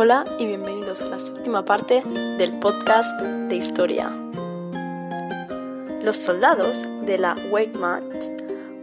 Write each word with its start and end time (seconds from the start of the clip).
Hola 0.00 0.24
y 0.38 0.46
bienvenidos 0.46 1.02
a 1.02 1.06
la 1.06 1.18
séptima 1.18 1.64
parte 1.64 2.04
del 2.38 2.52
podcast 2.60 3.20
de 3.20 3.56
historia. 3.56 4.08
Los 6.04 6.18
soldados 6.18 6.84
de 7.04 7.18
la 7.18 7.34
Wehrmacht 7.50 8.26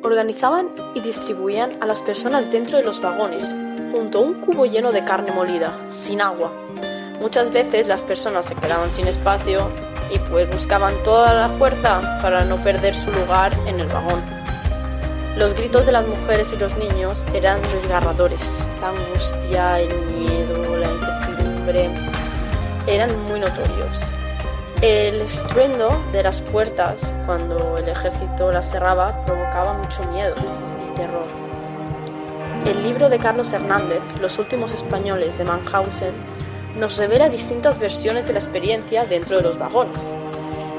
organizaban 0.03 0.71
y 0.93 0.99
distribuían 0.99 1.81
a 1.81 1.85
las 1.85 2.01
personas 2.01 2.51
dentro 2.51 2.77
de 2.77 2.83
los 2.83 2.99
vagones, 2.99 3.55
junto 3.93 4.17
a 4.17 4.21
un 4.23 4.41
cubo 4.41 4.65
lleno 4.65 4.91
de 4.91 5.05
carne 5.05 5.31
molida, 5.31 5.71
sin 5.89 6.19
agua. 6.19 6.51
Muchas 7.21 7.49
veces 7.49 7.87
las 7.87 8.03
personas 8.03 8.47
se 8.47 8.55
quedaban 8.55 8.91
sin 8.91 9.07
espacio 9.07 9.69
y 10.13 10.19
pues 10.19 10.51
buscaban 10.51 11.01
toda 11.05 11.33
la 11.33 11.47
fuerza 11.47 12.19
para 12.21 12.43
no 12.43 12.61
perder 12.61 12.93
su 12.93 13.09
lugar 13.09 13.57
en 13.67 13.79
el 13.79 13.87
vagón. 13.87 14.34
Los 15.37 15.53
gritos 15.53 15.85
de 15.85 15.91
las 15.91 16.07
mujeres 16.07 16.53
y 16.53 16.57
los 16.57 16.77
niños 16.77 17.25
eran 17.33 17.61
desgarradores. 17.61 18.65
La 18.79 18.89
angustia, 18.89 19.81
el 19.81 19.93
miedo, 20.05 20.77
la 20.77 20.87
incertidumbre 20.89 21.89
eran 22.87 23.21
muy 23.27 23.41
notorios. 23.41 23.99
El 24.81 25.21
estruendo 25.21 25.89
de 26.13 26.23
las 26.23 26.39
puertas 26.39 27.11
cuando 27.25 27.77
el 27.77 27.89
ejército 27.89 28.49
las 28.51 28.71
cerraba 28.71 29.25
provocaba 29.25 29.73
mucho 29.73 30.03
miedo 30.05 30.35
y 30.37 30.95
terror. 30.95 31.27
El 32.65 32.83
libro 32.83 33.09
de 33.09 33.19
Carlos 33.19 33.51
Hernández, 33.51 33.99
Los 34.21 34.39
últimos 34.39 34.73
españoles 34.73 35.37
de 35.37 35.43
Mannhausen, 35.43 36.13
nos 36.79 36.95
revela 36.95 37.27
distintas 37.27 37.77
versiones 37.77 38.25
de 38.25 38.33
la 38.33 38.39
experiencia 38.39 39.05
dentro 39.05 39.35
de 39.37 39.43
los 39.43 39.59
vagones. 39.59 40.09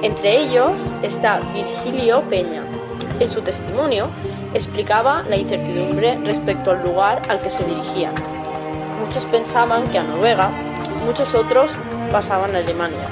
Entre 0.02 0.38
ellos 0.38 0.92
está 1.02 1.40
Virgilio 1.52 2.22
Peña. 2.22 2.62
En 3.18 3.30
su 3.30 3.40
testimonio 3.40 4.08
explicaba 4.56 5.22
la 5.28 5.36
incertidumbre 5.36 6.18
respecto 6.24 6.70
al 6.70 6.82
lugar 6.82 7.22
al 7.28 7.40
que 7.40 7.50
se 7.50 7.64
dirigían. 7.64 8.14
Muchos 9.00 9.26
pensaban 9.26 9.88
que 9.88 9.98
a 9.98 10.02
Noruega, 10.02 10.50
muchos 11.04 11.34
otros 11.34 11.74
pasaban 12.10 12.54
a 12.54 12.58
Alemania, 12.58 13.08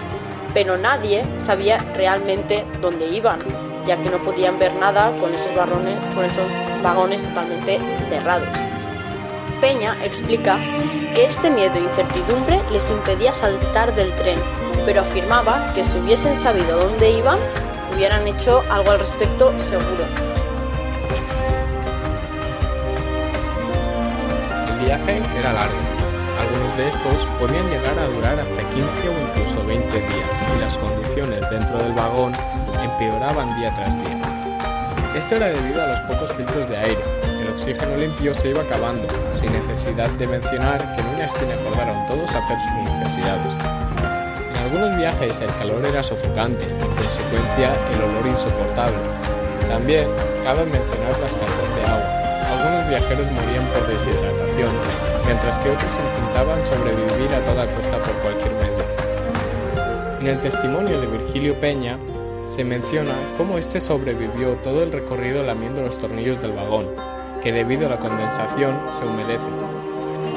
pero 0.54 0.77
nadie 0.77 1.24
sabía 1.38 1.78
realmente 1.94 2.64
dónde 2.80 3.06
iban, 3.08 3.38
ya 3.86 3.96
que 3.96 4.10
no 4.10 4.19
podían 4.19 4.58
ver 4.58 4.74
nada 4.74 5.12
con 5.20 5.34
esos, 5.34 5.54
vagones, 5.54 5.96
con 6.14 6.24
esos 6.24 6.44
vagones 6.82 7.22
totalmente 7.22 7.78
cerrados. 8.08 8.48
Peña 9.60 9.97
explica 10.02 10.56
que 11.14 11.24
este 11.26 11.50
miedo 11.50 11.74
e 11.76 11.80
incertidumbre 11.80 12.60
les 12.72 12.88
impedía 12.91 13.32
saltar 13.32 13.94
del 13.94 14.12
tren, 14.16 14.38
pero 14.84 15.02
afirmaba 15.02 15.72
que 15.74 15.84
si 15.84 15.98
hubiesen 15.98 16.36
sabido 16.36 16.78
dónde 16.78 17.10
iban, 17.10 17.38
hubieran 17.94 18.26
hecho 18.26 18.62
algo 18.70 18.91
al 18.91 18.98
respecto 18.98 19.52
seguro. 19.60 20.33
Viaje 24.84 25.22
era 25.38 25.52
largo. 25.52 25.78
Algunos 26.40 26.77
de 26.77 26.88
estos 26.88 27.24
podían 27.38 27.68
llegar 27.70 27.98
a 27.98 28.06
durar 28.06 28.38
hasta 28.38 28.60
15 28.60 29.08
o 29.08 29.28
incluso 29.28 29.64
20 29.64 29.86
días 29.88 30.36
y 30.54 30.60
las 30.60 30.76
condiciones 30.76 31.48
dentro 31.50 31.78
del 31.78 31.92
vagón 31.94 32.32
empeoraban 32.82 33.54
día 33.58 33.74
tras 33.74 33.94
día. 33.96 34.20
Esto 35.16 35.36
era 35.36 35.46
debido 35.46 35.82
a 35.82 35.86
los 35.86 36.00
pocos 36.00 36.32
filtros 36.34 36.68
de 36.68 36.76
aire. 36.76 37.00
El 37.41 37.50
oxígeno 37.50 37.96
limpio 37.96 38.34
se 38.34 38.50
iba 38.50 38.62
acabando, 38.62 39.06
sin 39.41 39.52
necesidad 39.52 40.10
de 40.10 40.26
mencionar 40.26 40.94
que 40.94 41.00
en 41.00 41.08
una 41.08 41.24
esquina 41.24 41.54
acordaron 41.54 42.06
todos 42.06 42.28
hacer 42.34 42.58
sus 42.60 42.98
necesidades. 42.98 43.54
En 44.50 44.56
algunos 44.64 44.96
viajes 44.96 45.41
el 45.41 45.54
calor 45.56 45.84
era 45.86 46.02
sofocante 46.02 46.64
en 46.64 46.78
consecuencia 46.78 47.72
el 47.94 48.02
olor 48.02 48.26
insoportable. 48.26 48.98
También 49.69 50.08
cabe 50.44 50.64
mencionar 50.64 51.19
la 51.20 51.26
escasez 51.26 51.74
de 51.76 51.86
agua. 51.86 52.23
Algunos 52.50 52.89
viajeros 52.89 53.27
morían 53.33 53.67
por 53.73 53.87
deshidratación, 53.87 54.70
mientras 55.27 55.59
que 55.59 55.70
otros 55.70 55.91
intentaban 55.92 56.64
sobrevivir 56.64 57.34
a 57.34 57.41
toda 57.45 57.67
costa 57.75 57.98
por 57.98 58.14
cualquier 58.23 58.53
medio. 58.55 58.84
En 60.20 60.27
el 60.27 60.41
testimonio 60.41 61.00
de 61.00 61.06
Virgilio 61.06 61.59
Peña, 61.61 61.98
se 62.47 62.65
menciona 62.65 63.15
cómo 63.37 63.59
este 63.59 63.81
sobrevivió 63.81 64.54
todo 64.62 64.83
el 64.83 64.93
recorrido 64.93 65.43
lamiendo 65.43 65.83
los 65.83 65.99
tornillos 65.99 66.41
del 66.41 66.53
vagón, 66.53 66.88
que 67.43 67.53
debido 67.53 67.87
a 67.87 67.91
la 67.91 67.99
condensación 67.99 68.75
se 68.93 69.04
humedecen. 69.06 69.53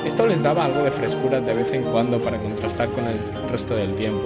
Esto 0.06 0.26
les 0.26 0.42
daba 0.42 0.66
algo 0.66 0.84
de 0.84 0.92
frescura 0.92 1.42
de 1.42 1.54
vez 1.54 1.72
en 1.74 1.84
cuando 1.84 2.20
para 2.20 2.38
contrastar 2.38 2.88
con 2.90 3.06
el 3.08 3.20
resto 3.52 3.76
del 3.76 3.94
tiempo. 3.96 4.24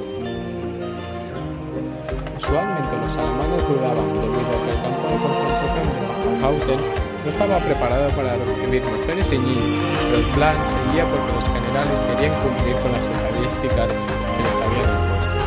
Usualmente 2.38 2.98
los 2.98 3.18
alemanes 3.18 3.68
dudaban 3.68 4.08
debido 4.14 4.52
a 4.52 4.66
que 4.66 4.72
el 4.72 4.82
campo 4.82 5.08
de 5.10 5.18
concentración 5.18 5.88
de 5.94 6.42
Mauthausen 6.42 7.11
no 7.24 7.30
estaba 7.30 7.60
preparado 7.60 8.10
para 8.12 8.36
recibir 8.36 8.84
mujeres 8.84 9.32
y 9.32 9.38
niños, 9.38 9.86
pero 10.06 10.18
el 10.18 10.26
plan 10.34 10.56
seguía 10.66 11.06
porque 11.06 11.34
los 11.34 11.46
generales 11.46 12.00
querían 12.10 12.34
cumplir 12.42 12.76
con 12.78 12.92
las 12.92 13.04
estadísticas 13.04 13.92
que 13.92 14.44
les 14.44 14.62
habían 14.62 14.90
impuesto. 14.90 15.38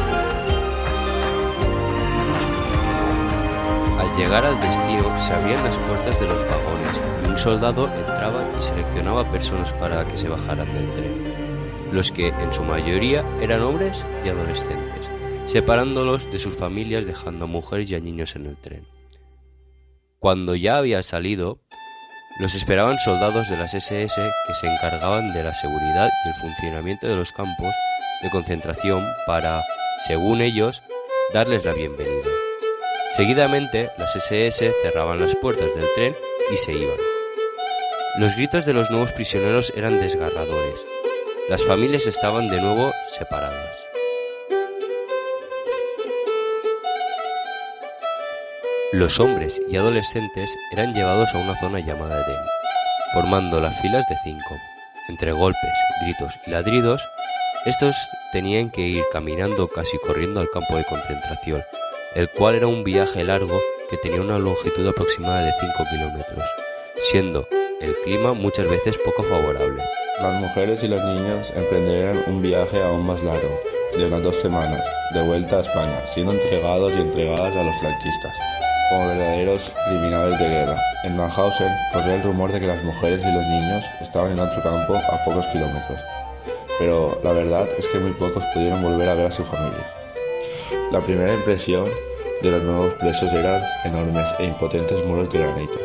Al 4.00 4.16
llegar 4.16 4.46
al 4.46 4.60
destino 4.60 5.18
se 5.18 5.32
abrían 5.32 5.64
las 5.64 5.76
puertas 5.78 6.20
de 6.20 6.28
los 6.28 6.40
vagones 6.42 7.00
y 7.24 7.30
un 7.30 7.38
soldado 7.38 7.88
entraba 7.88 8.44
y 8.56 8.62
seleccionaba 8.62 9.28
personas 9.30 9.72
para 9.72 10.04
que 10.04 10.16
se 10.16 10.28
bajaran 10.28 10.72
del 10.72 10.92
tren, 10.92 11.12
los 11.92 12.12
que 12.12 12.28
en 12.28 12.52
su 12.52 12.62
mayoría 12.62 13.24
eran 13.40 13.62
hombres 13.62 14.06
y 14.24 14.28
adolescentes, 14.28 15.10
separándolos 15.46 16.30
de 16.30 16.38
sus 16.38 16.54
familias 16.54 17.04
dejando 17.04 17.46
a 17.46 17.48
mujeres 17.48 17.90
y 17.90 17.96
a 17.96 18.00
niños 18.00 18.36
en 18.36 18.46
el 18.46 18.56
tren. 18.56 18.93
Cuando 20.24 20.54
ya 20.54 20.78
había 20.78 21.02
salido, 21.02 21.58
los 22.40 22.54
esperaban 22.54 22.98
soldados 22.98 23.50
de 23.50 23.58
las 23.58 23.74
SS 23.74 24.22
que 24.46 24.54
se 24.54 24.66
encargaban 24.66 25.34
de 25.34 25.42
la 25.42 25.52
seguridad 25.52 26.08
y 26.24 26.28
el 26.30 26.34
funcionamiento 26.36 27.06
de 27.06 27.14
los 27.14 27.30
campos 27.30 27.74
de 28.22 28.30
concentración 28.30 29.06
para, 29.26 29.62
según 30.06 30.40
ellos, 30.40 30.82
darles 31.34 31.66
la 31.66 31.74
bienvenida. 31.74 32.30
Seguidamente, 33.14 33.90
las 33.98 34.16
SS 34.16 34.72
cerraban 34.80 35.20
las 35.20 35.36
puertas 35.36 35.74
del 35.74 35.84
tren 35.94 36.16
y 36.50 36.56
se 36.56 36.72
iban. 36.72 36.96
Los 38.18 38.34
gritos 38.34 38.64
de 38.64 38.72
los 38.72 38.90
nuevos 38.90 39.12
prisioneros 39.12 39.74
eran 39.76 39.98
desgarradores. 39.98 40.86
Las 41.50 41.62
familias 41.64 42.06
estaban 42.06 42.48
de 42.48 42.62
nuevo 42.62 42.94
separadas. 43.18 43.83
Los 48.94 49.18
hombres 49.18 49.60
y 49.68 49.76
adolescentes 49.76 50.48
eran 50.70 50.94
llevados 50.94 51.34
a 51.34 51.38
una 51.38 51.58
zona 51.58 51.80
llamada 51.80 52.24
Edén, 52.24 52.40
formando 53.12 53.58
las 53.58 53.76
filas 53.80 54.04
de 54.08 54.14
cinco. 54.22 54.54
Entre 55.08 55.32
golpes, 55.32 55.72
gritos 56.04 56.38
y 56.46 56.50
ladridos, 56.52 57.02
estos 57.66 57.96
tenían 58.32 58.70
que 58.70 58.82
ir 58.82 59.02
caminando 59.12 59.66
casi 59.66 59.98
corriendo 59.98 60.38
al 60.38 60.48
campo 60.48 60.76
de 60.76 60.84
concentración, 60.84 61.64
el 62.14 62.28
cual 62.30 62.54
era 62.54 62.68
un 62.68 62.84
viaje 62.84 63.24
largo 63.24 63.58
que 63.90 63.96
tenía 63.96 64.20
una 64.20 64.38
longitud 64.38 64.86
aproximada 64.86 65.42
de 65.42 65.52
5 65.60 65.72
kilómetros, 65.90 66.44
siendo 67.10 67.48
el 67.80 67.96
clima 68.04 68.32
muchas 68.32 68.70
veces 68.70 68.96
poco 68.98 69.24
favorable. 69.24 69.82
Las 70.22 70.40
mujeres 70.40 70.84
y 70.84 70.86
los 70.86 71.02
niños 71.02 71.52
emprenderían 71.56 72.22
un 72.28 72.40
viaje 72.40 72.80
aún 72.80 73.04
más 73.04 73.20
largo, 73.24 73.60
de 73.96 74.06
unas 74.06 74.22
dos 74.22 74.36
semanas, 74.36 74.84
de 75.12 75.22
vuelta 75.26 75.56
a 75.56 75.62
España, 75.62 76.00
siendo 76.14 76.30
entregados 76.30 76.92
y 76.96 77.00
entregadas 77.00 77.56
a 77.56 77.64
los 77.64 77.74
franquistas, 77.80 78.32
como 78.90 79.08
verdaderos 79.08 79.72
criminales 79.88 80.38
de 80.38 80.48
guerra. 80.48 80.76
En 81.04 81.16
Mannhausen 81.16 81.72
corría 81.92 82.14
el 82.16 82.22
rumor 82.22 82.52
de 82.52 82.60
que 82.60 82.66
las 82.66 82.82
mujeres 82.82 83.20
y 83.20 83.32
los 83.32 83.46
niños 83.46 83.84
estaban 84.00 84.32
en 84.32 84.40
otro 84.40 84.62
campo 84.62 84.94
a 84.96 85.24
pocos 85.24 85.46
kilómetros, 85.46 85.98
pero 86.78 87.20
la 87.22 87.32
verdad 87.32 87.66
es 87.78 87.86
que 87.88 87.98
muy 87.98 88.12
pocos 88.12 88.44
pudieron 88.52 88.82
volver 88.82 89.08
a 89.08 89.14
ver 89.14 89.26
a 89.26 89.32
su 89.32 89.44
familia. 89.44 89.84
La 90.90 91.00
primera 91.00 91.34
impresión 91.34 91.88
de 92.42 92.50
los 92.50 92.62
nuevos 92.62 92.94
presos 92.94 93.32
eran 93.32 93.62
enormes 93.84 94.26
e 94.38 94.44
impotentes 94.44 95.04
muros 95.06 95.30
de 95.30 95.38
granito, 95.38 95.78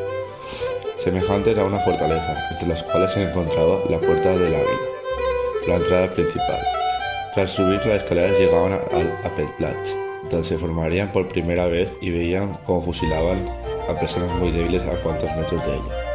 semejantes 1.04 1.58
a 1.58 1.64
una 1.64 1.80
fortaleza, 1.80 2.36
entre 2.52 2.70
las 2.70 2.84
cuales 2.84 3.12
se 3.14 3.24
encontraba 3.24 3.80
la 3.90 4.00
puerta 4.00 4.30
del 4.30 4.56
águila, 4.56 4.90
la 5.68 5.76
entrada 5.76 6.10
principal. 6.12 6.60
Tras 7.34 7.52
subir 7.52 7.80
las 7.86 8.02
escaleras 8.02 8.38
llegaban 8.40 8.74
al 8.74 9.20
Appelplatz, 9.24 10.09
se 10.30 10.58
formarían 10.58 11.12
por 11.12 11.28
primera 11.28 11.66
vez 11.68 11.90
y 12.02 12.12
veían 12.12 12.58
cómo 12.66 12.84
fusilaban 12.84 13.38
a 13.90 14.00
personas 14.00 14.32
muy 14.38 14.52
débiles 14.52 14.84
a 14.84 15.02
cuantos 15.02 15.30
metros 15.36 15.66
de 15.66 15.74
ella. 15.74 16.10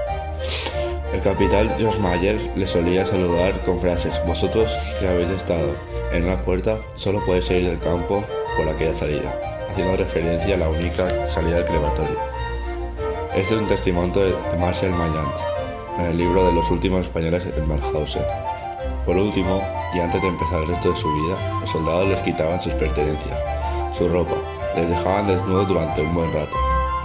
El 1.13 1.21
capitán 1.21 1.69
George 1.79 1.99
Mayer 1.99 2.39
les 2.57 2.71
solía 2.71 3.05
saludar 3.05 3.61
con 3.63 3.81
frases, 3.81 4.15
vosotros 4.27 4.69
que 5.01 5.09
habéis 5.09 5.31
estado 5.31 5.75
en 6.13 6.25
una 6.25 6.39
puerta, 6.45 6.79
solo 6.97 7.25
podéis 7.25 7.47
salir 7.47 7.67
del 7.67 7.79
campo 7.81 8.25
por 8.57 8.69
aquella 8.69 8.95
salida, 8.95 9.35
haciendo 9.71 9.97
referencia 9.97 10.55
a 10.55 10.59
la 10.59 10.69
única 10.69 11.09
salida 11.29 11.57
del 11.57 11.67
crematorio. 11.67 12.17
Este 13.35 13.55
es 13.55 13.61
un 13.61 13.69
testimonio 13.69 14.23
de 14.23 14.59
Marcel 14.59 14.91
Mayans, 14.91 15.35
en 15.99 16.07
el 16.07 16.19
libro 16.19 16.47
de 16.47 16.53
los 16.53 16.71
últimos 16.71 17.05
españoles 17.05 17.43
en 17.57 17.69
Mannhausen. 17.69 18.23
Por 19.05 19.17
último, 19.17 19.61
y 19.95 19.99
antes 19.99 20.23
de 20.23 20.29
empezar 20.29 20.63
el 20.63 20.69
resto 20.69 20.93
de 20.93 20.97
su 20.97 21.13
vida, 21.23 21.61
los 21.61 21.71
soldados 21.71 22.09
les 22.09 22.19
quitaban 22.19 22.61
sus 22.61 22.73
pertenencias, 22.75 23.54
su 23.97 24.09
ropa, 24.09 24.35
les 24.75 24.89
dejaban 24.89 25.27
desnudos 25.27 25.69
durante 25.69 26.03
un 26.03 26.15
buen 26.15 26.33
rato, 26.33 26.57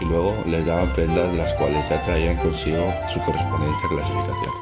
y 0.02 0.06
luego 0.06 0.34
les 0.46 0.66
daban 0.66 0.90
prendas 0.94 1.34
las 1.34 1.54
cuales 1.54 1.88
ya 1.90 2.04
traían 2.04 2.38
consigo 2.38 2.92
su 3.14 3.20
correspondiente 3.22 3.88
clasificación. 3.90 4.54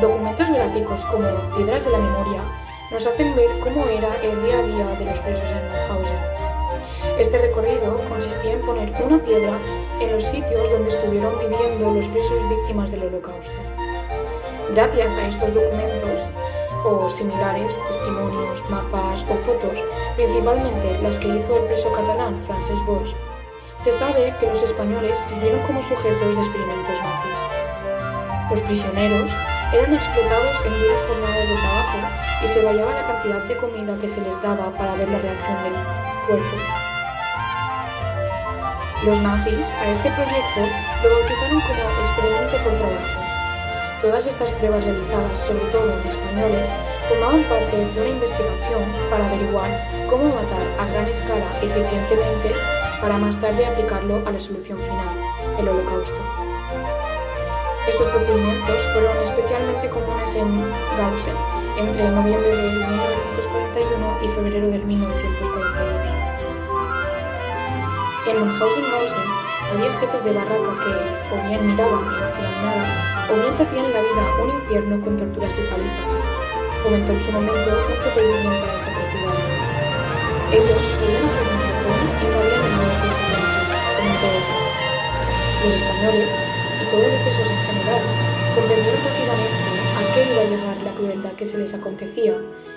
Documentos 0.00 0.50
gráficos 0.50 1.04
como 1.06 1.26
Piedras 1.56 1.84
de 1.84 1.90
la 1.90 1.98
Memoria 1.98 2.42
nos 2.90 3.06
hacen 3.06 3.34
ver 3.34 3.48
cómo 3.60 3.86
era 3.86 4.14
el 4.22 4.44
día 4.44 4.58
a 4.58 4.62
día 4.62 4.98
de 4.98 5.04
los 5.06 5.20
presos 5.20 5.48
en 5.50 5.68
Mauthausen. 5.68 6.18
Este 7.18 7.38
recorrido 7.38 7.96
consistía 8.08 8.52
en 8.52 8.60
poner 8.60 8.92
una 9.04 9.18
piedra 9.18 9.56
en 10.00 10.12
los 10.12 10.24
sitios 10.24 10.70
donde 10.70 10.90
estuvieron 10.90 11.38
viviendo 11.38 11.94
los 11.94 12.08
presos 12.08 12.48
víctimas 12.48 12.90
del 12.90 13.04
Holocausto. 13.04 13.54
Gracias 14.74 15.16
a 15.16 15.28
estos 15.28 15.54
documentos 15.54 16.20
o 16.84 17.08
similares, 17.08 17.80
testimonios, 17.88 18.62
mapas 18.70 19.24
o 19.30 19.34
fotos, 19.44 19.82
principalmente 20.16 20.98
las 21.02 21.18
que 21.18 21.28
hizo 21.28 21.56
el 21.56 21.64
preso 21.64 21.90
catalán 21.92 22.34
Francesc 22.46 22.84
Bosch, 22.84 23.14
se 23.76 23.90
sabe 23.90 24.34
que 24.38 24.46
los 24.46 24.62
españoles 24.62 25.18
sirvieron 25.18 25.60
como 25.66 25.82
sujetos 25.82 26.36
de 26.36 26.42
experimentos 26.42 26.98
nazis. 27.00 27.40
Los 28.50 28.60
prisioneros 28.62 29.32
eran 29.72 29.94
explotados 29.94 30.56
en 30.64 30.78
duras 30.78 31.02
jornadas 31.02 31.48
de 31.48 31.56
trabajo 31.56 31.98
y 32.44 32.48
se 32.48 32.62
variaba 32.62 32.92
la 32.92 33.06
cantidad 33.06 33.42
de 33.44 33.56
comida 33.56 33.96
que 34.00 34.08
se 34.08 34.20
les 34.20 34.40
daba 34.42 34.70
para 34.70 34.94
ver 34.94 35.08
la 35.08 35.18
reacción 35.18 35.62
del 35.64 35.72
cuerpo. 36.26 36.56
Los 39.04 39.20
nazis 39.20 39.74
a 39.74 39.90
este 39.90 40.10
proyecto 40.10 40.60
lo 41.02 41.10
bautizaron 41.10 41.60
como 41.60 41.82
experimento 42.00 42.56
por 42.62 42.72
trabajo. 42.78 43.33
Todas 44.04 44.26
estas 44.26 44.50
pruebas 44.60 44.84
realizadas, 44.84 45.40
sobre 45.40 45.64
todo 45.72 45.90
en 45.90 46.06
españoles, 46.06 46.70
formaban 47.08 47.42
parte 47.44 47.74
de 47.74 48.00
una 48.02 48.10
investigación 48.10 48.84
para 49.08 49.26
averiguar 49.26 49.70
cómo 50.10 50.24
matar 50.28 50.60
a 50.78 50.84
gran 50.92 51.08
escala 51.08 51.46
eficientemente 51.62 52.52
para 53.00 53.16
más 53.16 53.40
tarde 53.40 53.64
aplicarlo 53.64 54.20
a 54.28 54.30
la 54.30 54.38
solución 54.38 54.76
final, 54.76 55.08
el 55.58 55.68
holocausto. 55.70 56.20
Estos 57.88 58.06
procedimientos 58.08 58.82
fueron 58.92 59.16
especialmente 59.24 59.88
comunes 59.88 60.34
en 60.34 60.52
Gausen 60.98 61.36
entre 61.78 62.06
noviembre 62.10 62.56
de 62.56 62.62
1941 62.62 64.18
y 64.22 64.28
febrero 64.28 64.68
del 64.68 64.84
1942. 64.84 66.08
En 68.28 68.36
Mauthausen-Mausen 68.36 69.43
había 69.72 69.92
jefes 70.00 70.24
de 70.24 70.32
barraca 70.32 70.72
que 70.84 70.92
o 71.32 71.48
bien 71.48 71.66
miraban 71.66 72.04
y 72.04 72.12
no 72.12 72.26
hacían 72.26 72.54
nada, 72.64 72.84
o 73.30 73.34
bien 73.40 73.56
te 73.56 73.62
hacían 73.64 73.92
la 73.92 74.00
vida 74.00 74.22
un 74.42 74.48
infierno 74.60 75.00
con 75.00 75.16
torturas 75.16 75.58
y 75.58 75.62
palizas. 75.70 76.20
Comentó 76.82 77.12
en 77.12 77.22
su 77.22 77.32
momento 77.32 77.70
un 77.72 78.02
superviviente 78.02 78.64
a 78.64 78.74
esta 78.76 78.90
procedura. 78.92 79.44
Ellos 80.52 80.84
podían 81.00 81.24
hacernos 81.24 81.62
de 81.64 81.72
todo 81.80 81.96
y 82.04 82.26
no 82.28 82.36
había 82.44 82.58
ninguna 82.60 82.94
consecuencia, 83.00 83.64
comentó 83.96 84.26
otro. 84.36 84.56
Los 85.64 85.74
españoles 85.74 86.30
y 86.30 86.84
todos 86.90 87.08
los 87.08 87.20
presos 87.24 87.46
en 87.48 87.60
general 87.64 88.02
comprendieron 88.54 89.00
rápidamente 89.00 89.74
a 89.96 90.02
qué 90.12 90.20
iba 90.28 90.42
a 90.42 90.50
llegar 90.52 90.76
la 90.84 90.92
crueldad 90.92 91.32
que 91.32 91.46
se 91.46 91.58
les 91.58 91.74
acontecía 91.74 92.36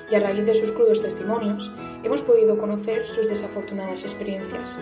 y 0.10 0.16
a 0.16 0.20
raíz 0.20 0.46
de 0.46 0.56
sus 0.56 0.72
crudos 0.72 1.02
testimonios 1.02 1.72
hemos 2.04 2.24
podido 2.24 2.58
conocer 2.58 3.06
sus 3.06 3.28
desafortunadas 3.28 4.06
experiencias. 4.06 4.80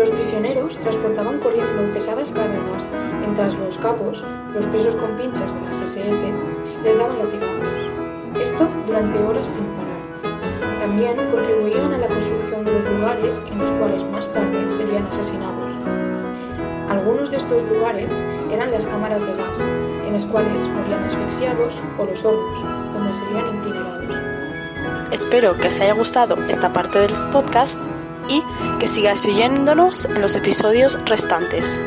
Los 0.00 0.10
prisioneros 0.12 0.78
transportaban 0.78 1.40
corriendo 1.40 1.92
pesadas 1.92 2.32
cargas 2.32 2.88
mientras 3.18 3.54
los 3.56 3.76
capos, 3.76 4.24
los 4.54 4.66
presos 4.68 4.96
con 4.96 5.14
pinchas 5.18 5.54
de 5.54 5.60
las 5.60 5.78
SS, 5.78 6.24
les 6.82 6.96
daban 6.96 7.18
latigazos. 7.18 8.40
Esto 8.42 8.66
durante 8.86 9.18
horas 9.18 9.46
sin 9.46 9.64
parar. 9.66 10.78
También 10.78 11.16
contribuían 11.30 11.92
a 11.92 11.98
la 11.98 12.06
construcción 12.06 12.64
de 12.64 12.72
los 12.72 12.84
lugares 12.86 13.42
en 13.52 13.58
los 13.58 13.70
cuales 13.72 14.02
más 14.04 14.32
tarde 14.32 14.70
serían 14.70 15.04
asesinados. 15.04 15.72
Algunos 16.88 17.30
de 17.30 17.36
estos 17.36 17.62
lugares 17.64 18.24
eran 18.50 18.70
las 18.70 18.86
cámaras 18.86 19.26
de 19.26 19.34
gas, 19.34 19.60
en 19.60 20.14
las 20.14 20.24
cuales 20.24 20.66
morían 20.66 21.04
asfixiados, 21.04 21.82
o 21.98 22.06
los 22.06 22.24
hornos, 22.24 22.64
donde 22.94 23.12
serían 23.12 23.54
incinerados. 23.54 24.16
Espero 25.12 25.58
que 25.58 25.68
os 25.68 25.78
haya 25.78 25.92
gustado 25.92 26.36
esta 26.48 26.72
parte 26.72 27.00
del 27.00 27.12
podcast 27.30 27.78
y 28.30 28.42
que 28.78 28.88
sigáis 28.88 29.24
oyéndonos 29.26 30.06
en 30.06 30.22
los 30.22 30.36
episodios 30.36 30.98
restantes. 31.04 31.78